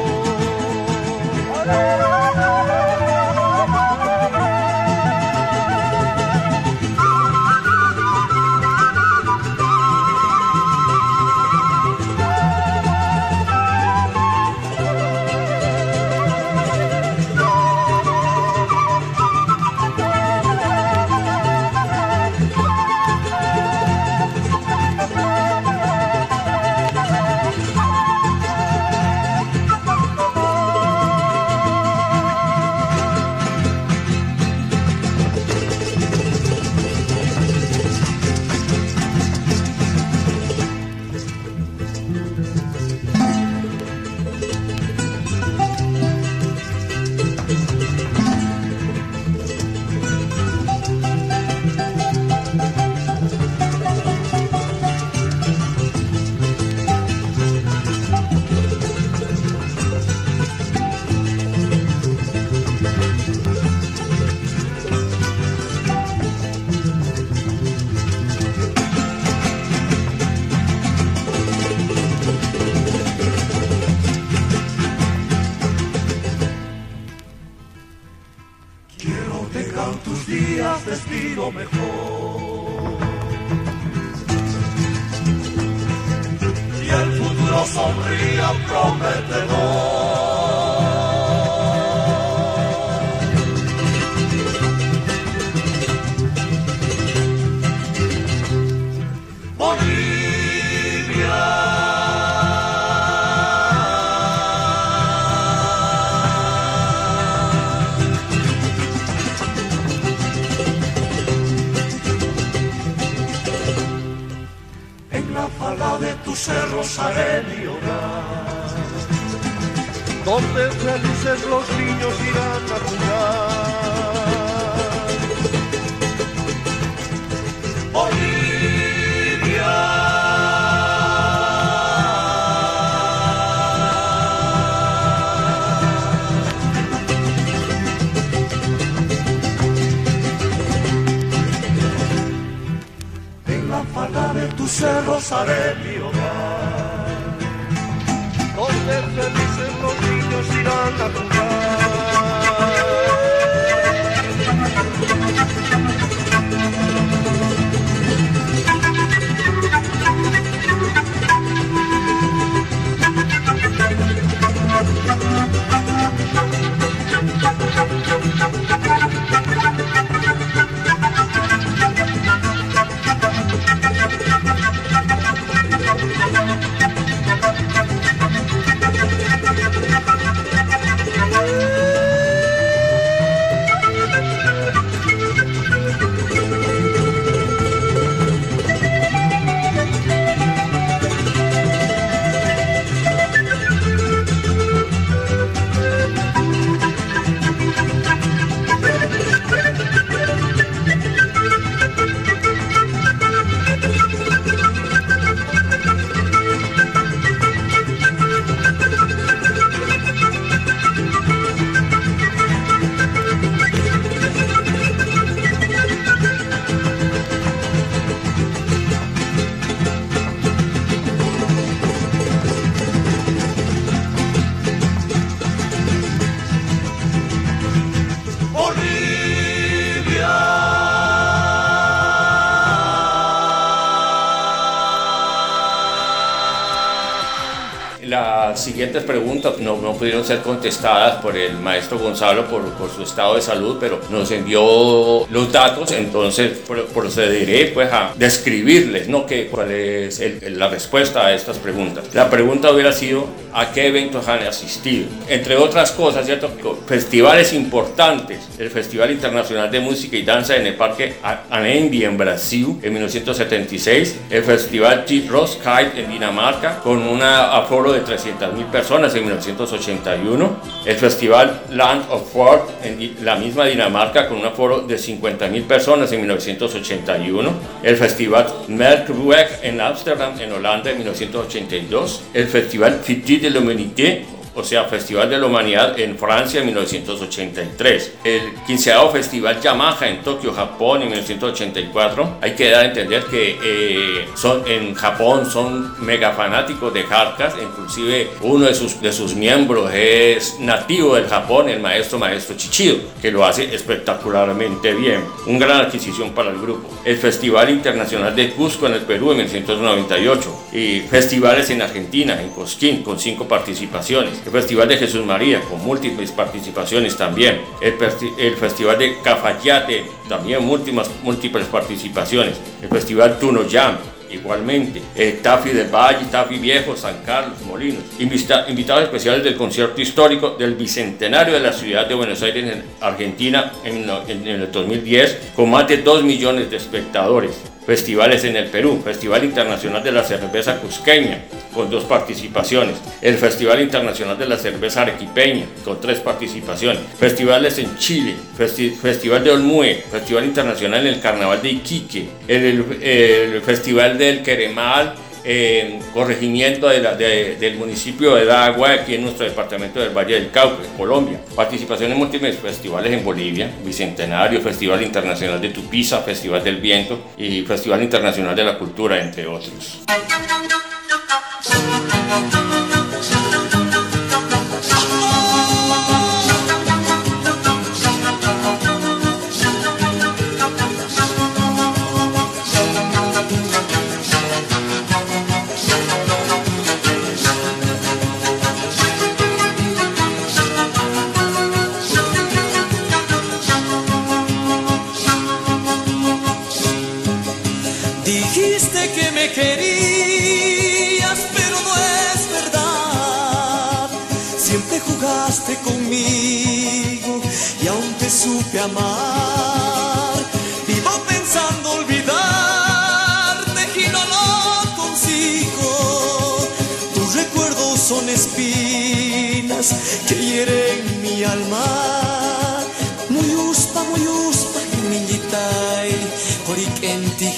Preguntas 239.00 239.58
no, 239.58 239.76
no 239.76 239.94
pudieron 239.94 240.24
ser 240.24 240.40
contestadas 240.40 241.16
por 241.22 241.36
el 241.36 241.58
maestro 241.58 241.98
Gonzalo 241.98 242.46
por, 242.46 242.62
por 242.74 242.90
su 242.90 243.02
estado 243.02 243.36
de 243.36 243.42
salud, 243.42 243.76
pero 243.80 244.00
nos 244.10 244.30
envió 244.30 245.26
los 245.28 245.52
datos, 245.52 245.92
entonces 245.92 246.58
procederé 246.94 247.66
pues 247.72 247.92
a 247.92 248.12
describirles, 248.16 249.08
¿no? 249.08 249.26
Que, 249.26 249.46
cuál 249.46 249.70
es 249.70 250.20
la 250.42 250.68
respuesta 250.68 251.26
a 251.26 251.34
estas 251.34 251.58
preguntas. 251.58 252.14
La 252.14 252.30
pregunta 252.30 252.70
hubiera 252.70 252.92
sido, 252.92 253.26
¿a 253.52 253.72
qué 253.72 253.88
eventos 253.88 254.28
han 254.28 254.40
asistido? 254.40 255.06
Entre 255.28 255.56
otras 255.56 255.92
cosas, 255.92 256.26
¿cierto? 256.26 256.50
Festivales 256.86 257.52
importantes, 257.52 258.48
el 258.58 258.70
Festival 258.70 259.10
Internacional 259.10 259.70
de 259.70 259.80
Música 259.80 260.16
y 260.16 260.22
Danza 260.22 260.56
en 260.56 260.66
el 260.66 260.74
Parque 260.74 261.14
Anenbi 261.50 262.04
en 262.04 262.16
Brasil 262.16 262.78
en 262.82 262.92
1976, 262.92 264.16
el 264.30 264.42
Festival 264.42 265.04
Roskilde 265.28 266.02
en 266.02 266.10
Dinamarca 266.10 266.80
con 266.80 267.02
un 267.02 267.22
aforo 267.22 267.92
de 267.92 268.04
300.000 268.04 268.66
personas 268.70 269.14
en 269.14 269.22
1981, 269.22 270.56
el 270.84 270.96
Festival 270.96 271.62
Land 271.70 272.10
of 272.10 272.32
Fort 272.32 272.70
en 272.84 273.16
la 273.24 273.36
misma 273.36 273.66
Dinamarca 273.66 274.28
con 274.28 274.38
un 274.38 274.46
aforo 274.46 274.80
de 274.80 274.96
50.000 274.96 275.64
personas 275.64 276.12
en 276.12 276.20
1981, 276.20 277.52
el 277.82 277.96
Festival 277.96 278.46
Melkweg 278.68 279.60
en 279.62 279.80
Ámsterdam 279.80 280.38
en 280.40 280.52
Holanda 280.52 280.90
en 280.90 280.98
1982, 280.98 282.22
el 282.34 282.46
Festival 282.46 283.00
Petit 283.06 283.39
de 283.48 283.48
l'Humanité 283.48 284.22
o 284.54 284.64
sea, 284.64 284.84
Festival 284.84 285.30
de 285.30 285.38
la 285.38 285.46
Humanidad 285.46 285.98
en 285.98 286.18
Francia 286.18 286.60
en 286.60 286.66
1983. 286.66 288.12
El 288.24 288.54
15 288.66 288.92
Festival 289.12 289.60
Yamaha 289.60 290.08
en 290.08 290.22
Tokio, 290.22 290.52
Japón 290.52 291.02
en 291.02 291.08
1984. 291.08 292.38
Hay 292.40 292.54
que 292.54 292.70
dar 292.70 292.84
a 292.84 292.88
entender 292.88 293.24
que 293.24 293.58
eh, 293.62 294.28
son, 294.34 294.62
en 294.66 294.94
Japón 294.94 295.50
son 295.50 295.94
mega 296.04 296.32
fanáticos 296.32 296.92
de 296.92 297.02
Hardcast, 297.04 297.56
inclusive 297.62 298.30
uno 298.42 298.66
de 298.66 298.74
sus, 298.74 299.00
de 299.00 299.12
sus 299.12 299.34
miembros 299.34 299.90
es 299.92 300.58
nativo 300.60 301.14
del 301.14 301.26
Japón, 301.26 301.68
el 301.68 301.80
maestro 301.80 302.18
maestro 302.18 302.56
Chichido, 302.56 302.96
que 303.20 303.30
lo 303.30 303.44
hace 303.44 303.74
espectacularmente 303.74 304.94
bien. 304.94 305.22
Un 305.46 305.58
gran 305.58 305.82
adquisición 305.82 306.30
para 306.30 306.50
el 306.50 306.60
grupo. 306.60 306.88
El 307.04 307.16
Festival 307.16 307.70
Internacional 307.70 308.34
de 308.34 308.50
Cusco 308.50 308.86
en 308.86 308.94
el 308.94 309.02
Perú 309.02 309.30
en 309.30 309.38
1998 309.38 310.68
y 310.72 311.00
festivales 311.00 311.70
en 311.70 311.82
Argentina, 311.82 312.40
en 312.40 312.50
Cosquín, 312.50 313.02
con 313.02 313.18
cinco 313.18 313.46
participaciones 313.46 314.39
el 314.44 314.50
Festival 314.50 314.88
de 314.88 314.96
Jesús 314.96 315.24
María, 315.24 315.60
con 315.62 315.82
múltiples 315.84 316.32
participaciones 316.32 317.16
también, 317.16 317.60
el, 317.80 318.56
Festival 318.56 318.98
de 318.98 319.18
Cafayate, 319.22 320.04
también 320.28 320.64
múltiples, 320.64 321.10
múltiples 321.22 321.66
participaciones, 321.66 322.56
el 322.82 322.88
Festival 322.88 323.38
Tuno 323.38 323.62
Jam, 323.70 323.96
igualmente, 324.30 325.02
el 325.16 325.40
Tafi 325.40 325.70
del 325.70 325.88
Valle, 325.88 326.26
Tafi 326.30 326.56
Viejo, 326.58 326.96
San 326.96 327.22
Carlos, 327.24 327.60
Molinos, 327.66 328.04
invitados 328.18 329.04
especiales 329.04 329.42
del 329.42 329.56
concierto 329.56 330.00
histórico 330.00 330.50
del 330.50 330.74
Bicentenario 330.74 331.54
de 331.54 331.60
la 331.60 331.72
ciudad 331.72 332.06
de 332.06 332.14
Buenos 332.14 332.42
Aires 332.42 332.72
en 332.72 332.84
Argentina 333.00 333.72
en, 333.84 334.08
en 334.28 334.46
el 334.46 334.70
2010, 334.70 335.52
con 335.54 335.70
más 335.70 335.86
de 335.88 335.98
2 335.98 336.24
millones 336.24 336.70
de 336.70 336.76
espectadores 336.76 337.69
festivales 337.86 338.44
en 338.44 338.56
el 338.56 338.66
Perú, 338.66 339.00
Festival 339.02 339.44
Internacional 339.44 340.02
de 340.02 340.12
la 340.12 340.24
Cerveza 340.24 340.78
Cusqueña, 340.80 341.42
con 341.74 341.90
dos 341.90 342.04
participaciones, 342.04 342.96
el 343.22 343.36
Festival 343.36 343.80
Internacional 343.80 344.38
de 344.38 344.46
la 344.46 344.56
Cerveza 344.56 345.02
Arequipeña, 345.02 345.66
con 345.84 346.00
tres 346.00 346.18
participaciones, 346.20 347.02
festivales 347.18 347.78
en 347.78 347.96
Chile, 347.96 348.34
Festival 348.56 349.44
de 349.44 349.50
Olmue, 349.50 350.04
Festival 350.10 350.44
Internacional 350.44 351.06
en 351.06 351.14
el 351.14 351.20
Carnaval 351.20 351.62
de 351.62 351.70
Iquique, 351.70 352.28
el, 352.48 353.62
Festival 353.64 354.18
del 354.18 354.42
Queremal, 354.42 355.14
en 355.44 356.00
corregimiento 356.12 356.88
del 356.88 357.76
municipio 357.76 358.34
de 358.34 358.44
Dagua, 358.44 358.92
aquí 358.92 359.14
en 359.14 359.22
nuestro 359.22 359.44
departamento 359.46 360.00
del 360.00 360.10
Valle 360.10 360.34
del 360.34 360.50
Cauca, 360.50 360.82
Colombia. 360.96 361.40
Participación 361.54 362.12
en 362.12 362.18
múltiples 362.18 362.56
festivales 362.56 363.12
en 363.12 363.24
Bolivia, 363.24 363.70
Bicentenario, 363.84 364.60
Festival 364.60 365.02
Internacional 365.02 365.60
de 365.60 365.70
Tupiza, 365.70 366.20
Festival 366.22 366.62
del 366.62 366.76
Viento 366.76 367.32
y 367.36 367.62
Festival 367.62 368.02
Internacional 368.02 368.54
de 368.54 368.64
la 368.64 368.78
Cultura, 368.78 369.20
entre 369.20 369.46
otros. 369.46 370.00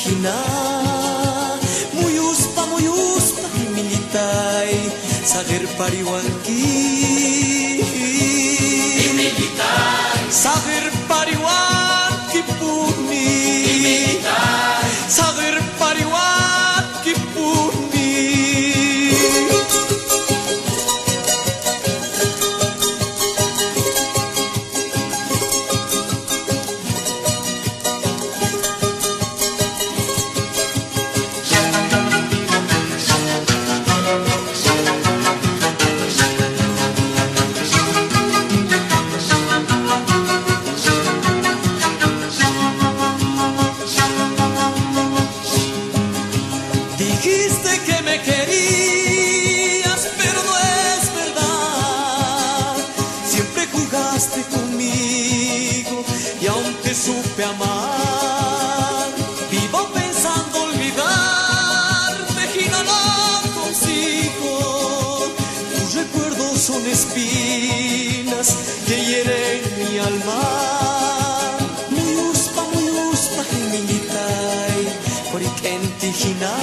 En 0.07 0.15
tijina. 0.15 0.35
Muy 1.95 2.19
uspa, 2.19 2.67
muy 2.67 2.89
uspa, 2.89 3.49
espinas 67.03 68.49
que 68.87 68.97
hieren 69.07 69.63
mi 69.79 69.99
alma. 69.99 70.41
Mi 71.91 72.07
uspa, 72.31 72.63
mi 72.75 72.85
uspa, 73.11 73.43
gemilitai, 73.51 74.83
coricenti 75.31 76.13
jina. 76.21 76.55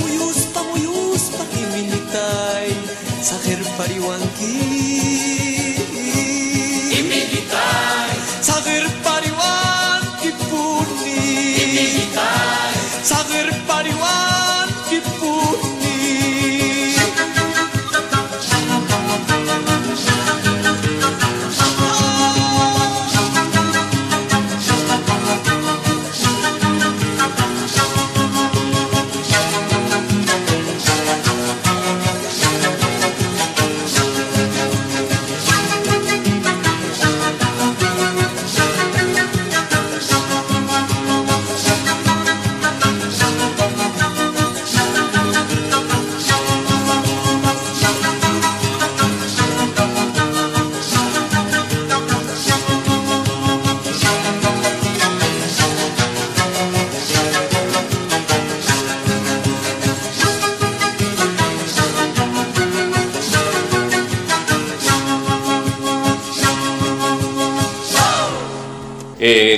Muy 0.00 0.18
uspa, 0.30 0.62
muy 0.70 0.86
uspa, 0.86 1.42
gemilitai, 1.54 2.70
sajer 3.22 3.60
pariwanki. 3.76 4.67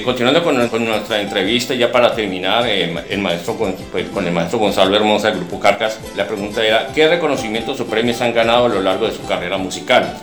Continuando 0.04 0.42
con, 0.42 0.84
nuestra 0.84 1.20
entrevista, 1.20 1.74
ya 1.74 1.90
para 1.90 2.14
terminar, 2.14 2.66
eh, 2.66 2.94
el 3.08 3.18
maestro, 3.18 3.56
pues, 3.56 4.08
con, 4.08 4.26
el 4.26 4.32
maestro 4.32 4.58
Gonzalo 4.58 4.94
Hermosa 4.96 5.28
del 5.28 5.40
Grupo 5.40 5.60
Carcas, 5.60 5.98
la 6.16 6.26
pregunta 6.26 6.64
era, 6.64 6.88
¿qué 6.94 7.08
reconocimientos 7.08 7.80
o 7.80 7.86
premios 7.86 8.20
han 8.20 8.32
ganado 8.32 8.66
a 8.66 8.68
lo 8.68 8.80
largo 8.80 9.06
de 9.06 9.12
su 9.12 9.24
carrera 9.26 9.58
musical? 9.58 10.16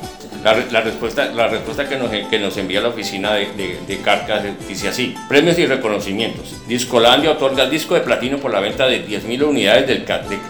La, 0.43 0.81
respuesta, 0.81 1.25
la 1.25 1.47
respuesta 1.47 1.89
que, 1.89 1.97
nos, 1.97 2.09
que 2.09 2.39
nos 2.39 2.55
envía 2.57 2.79
la 2.79 2.89
oficina 2.89 3.33
de, 3.33 3.79
de, 3.85 3.97
Carcas 3.99 4.43
dice 4.67 4.87
así, 4.87 5.13
premios 5.27 5.57
y 5.59 5.65
reconocimientos. 5.65 6.55
Discolandia 6.67 7.31
otorga 7.31 7.63
el 7.63 7.69
disco 7.69 7.95
de 7.95 8.01
platino 8.01 8.37
por 8.37 8.51
la 8.51 8.61
venta 8.61 8.87
de 8.87 9.05
10.000 9.05 9.43
unidades 9.43 9.87
del, 9.87 10.05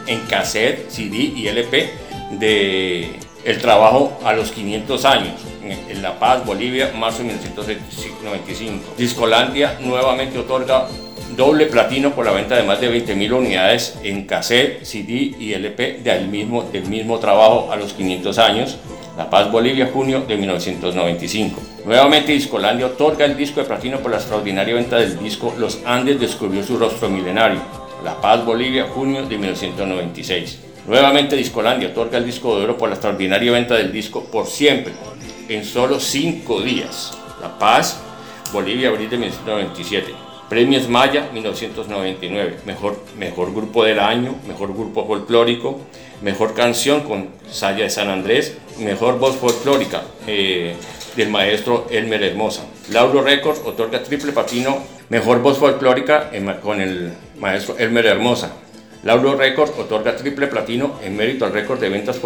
en 0.05 0.19
cassette, 0.27 0.89
CD 0.89 1.15
y 1.35 1.47
LP 1.47 1.89
de 2.31 3.11
el 3.43 3.57
trabajo 3.59 4.19
a 4.23 4.33
los 4.33 4.51
500 4.51 5.05
años 5.05 5.33
en 5.71 6.01
La 6.01 6.19
Paz, 6.19 6.45
Bolivia, 6.45 6.91
marzo 6.95 7.19
de 7.19 7.25
1995. 7.25 8.95
Discolandia 8.97 9.77
nuevamente 9.81 10.37
otorga 10.37 10.87
doble 11.35 11.67
platino 11.67 12.13
por 12.13 12.25
la 12.25 12.31
venta 12.31 12.55
de 12.55 12.63
más 12.63 12.81
de 12.81 12.89
20.000 12.89 13.31
unidades 13.31 13.97
en 14.03 14.25
cassette, 14.25 14.83
CD 14.83 15.35
y 15.39 15.53
LP 15.53 15.99
del 16.03 16.27
mismo, 16.27 16.63
del 16.63 16.85
mismo 16.87 17.19
trabajo 17.19 17.71
a 17.71 17.75
los 17.75 17.93
500 17.93 18.37
años. 18.39 18.77
La 19.17 19.29
Paz, 19.29 19.51
Bolivia, 19.51 19.89
junio 19.91 20.21
de 20.21 20.37
1995. 20.37 21.59
Nuevamente 21.85 22.33
Discolandia 22.33 22.85
otorga 22.85 23.25
el 23.25 23.35
disco 23.35 23.61
de 23.61 23.65
platino 23.65 23.99
por 23.99 24.11
la 24.11 24.17
extraordinaria 24.17 24.75
venta 24.75 24.97
del 24.97 25.17
disco 25.19 25.55
Los 25.57 25.79
Andes 25.85 26.19
descubrió 26.19 26.63
su 26.63 26.77
rostro 26.77 27.09
milenario. 27.09 27.59
La 28.03 28.21
Paz, 28.21 28.45
Bolivia, 28.45 28.85
junio 28.93 29.25
de 29.25 29.37
1996. 29.37 30.59
Nuevamente 30.87 31.35
Discolandia 31.35 31.89
otorga 31.89 32.17
el 32.17 32.25
disco 32.25 32.57
de 32.57 32.63
oro 32.63 32.77
por 32.77 32.89
la 32.89 32.95
extraordinaria 32.95 33.51
venta 33.51 33.75
del 33.75 33.91
disco 33.91 34.23
Por 34.23 34.45
Siempre, 34.45 34.93
en 35.49 35.65
solo 35.65 35.99
cinco 35.99 36.61
días. 36.61 37.17
La 37.41 37.57
Paz, 37.57 37.99
Bolivia, 38.51 38.89
abril 38.89 39.09
de 39.09 39.17
1997. 39.17 40.13
Premios 40.49 40.87
Maya, 40.87 41.29
1999. 41.33 42.59
Mejor, 42.65 42.97
mejor 43.17 43.53
grupo 43.53 43.83
del 43.83 43.99
año, 43.99 44.35
mejor 44.47 44.73
grupo 44.73 45.05
folclórico, 45.05 45.79
mejor 46.21 46.53
canción 46.53 47.01
con 47.01 47.29
Saya 47.49 47.83
de 47.83 47.89
San 47.89 48.09
Andrés, 48.09 48.57
mejor 48.79 49.19
voz 49.19 49.35
folclórica 49.35 50.03
eh, 50.25 50.75
del 51.15 51.29
maestro 51.29 51.87
Elmer 51.89 52.23
Hermosa. 52.23 52.65
Lauro 52.91 53.21
Records 53.21 53.61
otorga 53.65 54.03
triple 54.03 54.31
patino, 54.31 54.77
mejor 55.09 55.41
voz 55.41 55.57
folclórica 55.57 56.31
con 56.61 56.79
el 56.79 57.11
maestro 57.39 57.77
Elmer 57.77 58.05
Hermosa. 58.05 58.51
Lauro 59.03 59.35
Records 59.35 59.73
otorga 59.77 60.15
triple 60.15 60.47
platino 60.47 60.93
en 61.03 61.15
mérito 61.15 61.45
al 61.45 61.53
récord 61.53 61.79
de 61.79 61.89
ventas 61.89 62.19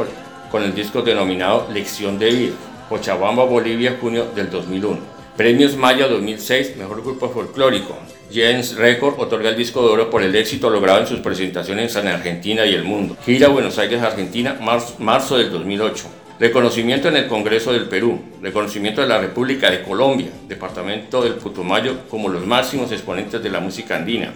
con 0.51 0.63
el 0.63 0.75
disco 0.75 1.01
denominado 1.01 1.67
Lección 1.71 2.19
de 2.19 2.29
Vida. 2.29 2.53
Cochabamba, 2.91 3.45
Bolivia, 3.45 3.95
junio 4.01 4.27
del 4.35 4.49
2001. 4.49 4.99
Premios 5.37 5.77
Maya 5.77 6.09
2006, 6.09 6.75
Mejor 6.75 7.01
Grupo 7.01 7.29
Folclórico. 7.29 7.97
Jens 8.29 8.75
Record 8.75 9.17
otorga 9.17 9.47
el 9.47 9.55
disco 9.55 9.81
de 9.81 9.93
oro 9.93 10.09
por 10.09 10.21
el 10.21 10.35
éxito 10.35 10.69
logrado 10.69 10.99
en 10.99 11.07
sus 11.07 11.21
presentaciones 11.21 11.95
en 11.95 12.09
Argentina 12.09 12.65
y 12.65 12.73
el 12.73 12.83
mundo. 12.83 13.15
Gira 13.25 13.47
Buenos 13.47 13.77
Aires, 13.77 14.01
Argentina, 14.01 14.57
marzo, 14.99 15.37
del 15.37 15.51
2008. 15.51 16.03
Reconocimiento 16.37 17.07
en 17.07 17.15
el 17.15 17.27
Congreso 17.27 17.71
del 17.71 17.87
Perú. 17.87 18.19
Reconocimiento 18.41 18.99
de 18.99 19.07
la 19.07 19.21
República 19.21 19.71
de 19.71 19.83
Colombia, 19.83 20.27
Departamento 20.49 21.23
del 21.23 21.35
Putumayo 21.35 22.09
como 22.09 22.27
los 22.27 22.45
máximos 22.45 22.91
exponentes 22.91 23.41
de 23.41 23.49
la 23.49 23.61
música 23.61 23.95
andina. 23.95 24.33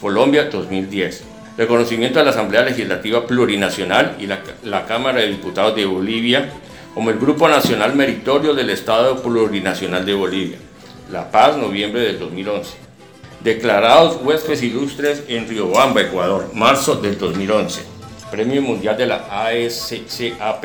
Colombia 0.00 0.44
2010. 0.44 1.24
Reconocimiento 1.58 2.18
de 2.18 2.24
la 2.24 2.30
Asamblea 2.30 2.62
Legislativa 2.62 3.26
Plurinacional 3.26 4.16
y 4.18 4.26
la 4.26 4.86
Cámara 4.86 5.20
de 5.20 5.28
Diputados 5.28 5.76
de 5.76 5.84
Bolivia 5.84 6.48
como 6.94 7.10
el 7.10 7.18
Grupo 7.18 7.48
Nacional 7.48 7.94
Meritorio 7.94 8.54
del 8.54 8.70
Estado 8.70 9.22
Plurinacional 9.22 10.04
de 10.04 10.14
Bolivia. 10.14 10.58
La 11.10 11.30
Paz, 11.30 11.56
noviembre 11.56 12.02
del 12.02 12.18
2011. 12.18 12.70
Declarados 13.42 14.18
huéspedes 14.22 14.62
ilustres 14.62 15.24
en 15.28 15.48
Riobamba, 15.48 16.02
Ecuador, 16.02 16.50
marzo 16.54 16.96
del 16.96 17.18
2011. 17.18 17.82
Premio 18.30 18.62
Mundial 18.62 18.96
de 18.96 19.06
la 19.06 19.16
ASCAP 19.46 20.64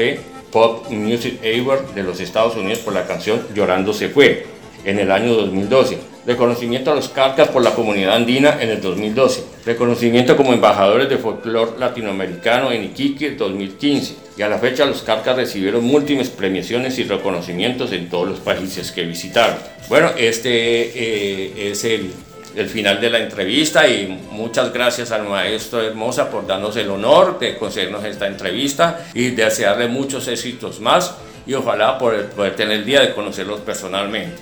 Pop 0.51 0.89
Music 0.89 1.39
Award 1.43 1.93
de 1.95 2.03
los 2.03 2.19
Estados 2.19 2.55
Unidos 2.55 2.79
por 2.79 2.93
la 2.93 3.07
canción 3.07 3.41
Llorando 3.53 3.93
se 3.93 4.09
fue, 4.09 4.45
en 4.83 4.99
el 4.99 5.11
año 5.11 5.33
2012 5.33 6.15
Reconocimiento 6.25 6.91
a 6.91 6.95
los 6.95 7.09
Carcas 7.09 7.49
por 7.49 7.63
la 7.63 7.75
comunidad 7.75 8.15
andina 8.15 8.59
en 8.59 8.69
el 8.69 8.81
2012. 8.81 9.43
Reconocimiento 9.65 10.37
como 10.37 10.53
embajadores 10.53 11.09
de 11.09 11.17
folclore 11.17 11.79
latinoamericano 11.79 12.71
en 12.71 12.83
Iquique 12.83 13.31
2015. 13.31 14.15
Y 14.37 14.43
a 14.43 14.47
la 14.47 14.59
fecha 14.59 14.85
los 14.85 15.01
Carcas 15.01 15.35
recibieron 15.35 15.83
múltiples 15.83 16.29
premiaciones 16.29 16.99
y 16.99 17.03
reconocimientos 17.03 17.91
en 17.91 18.07
todos 18.07 18.27
los 18.29 18.39
países 18.39 18.91
que 18.91 19.05
visitaron. 19.05 19.57
Bueno, 19.89 20.11
este 20.17 20.49
eh, 20.51 21.71
es 21.71 21.83
el, 21.83 22.11
el 22.55 22.69
final 22.69 23.01
de 23.01 23.09
la 23.09 23.17
entrevista 23.17 23.87
y 23.87 24.07
muchas 24.31 24.71
gracias 24.71 25.09
al 25.11 25.27
maestro 25.27 25.81
Hermosa 25.81 26.29
por 26.29 26.45
darnos 26.45 26.75
el 26.77 26.91
honor 26.91 27.39
de 27.39 27.57
concedernos 27.57 28.05
esta 28.05 28.27
entrevista 28.27 29.07
y 29.15 29.31
desearle 29.31 29.87
muchos 29.87 30.27
éxitos 30.27 30.79
más 30.79 31.15
y 31.47 31.55
ojalá 31.55 31.97
poder, 31.97 32.29
poder 32.29 32.55
tener 32.55 32.79
el 32.79 32.85
día 32.85 33.01
de 33.01 33.15
conocerlos 33.15 33.61
personalmente. 33.61 34.37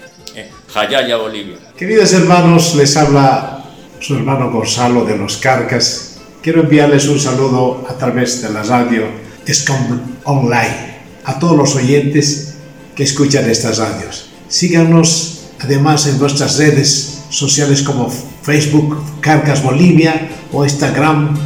Jayaya, 0.73 1.15
Bolivia. 1.15 1.57
Queridos 1.77 2.11
hermanos, 2.11 2.75
les 2.75 2.97
habla 2.97 3.63
su 4.03 4.15
hermano 4.15 4.51
Gonzalo 4.51 5.05
de 5.05 5.17
los 5.17 5.37
Carcas. 5.37 6.17
Quiero 6.41 6.61
enviarles 6.61 7.07
un 7.07 7.17
saludo 7.17 7.85
a 7.89 7.93
través 7.93 8.41
de 8.41 8.49
la 8.49 8.61
radio 8.61 9.03
Escom 9.45 10.01
Online 10.25 10.93
a 11.23 11.39
todos 11.39 11.55
los 11.55 11.75
oyentes 11.75 12.55
que 12.95 13.03
escuchan 13.03 13.49
estas 13.49 13.77
radios. 13.77 14.29
Síganos 14.49 15.45
además 15.61 16.05
en 16.07 16.19
nuestras 16.19 16.57
redes 16.57 17.21
sociales 17.29 17.81
como 17.81 18.11
Facebook 18.41 19.01
Carcas 19.21 19.63
Bolivia 19.63 20.29
o 20.51 20.65
Instagram 20.65 21.37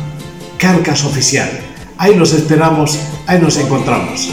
Carcas 0.57 1.05
Oficial. 1.05 1.49
Ahí 1.99 2.15
los 2.15 2.33
esperamos, 2.33 2.97
ahí 3.27 3.39
nos 3.39 3.57
encontramos. 3.57 4.31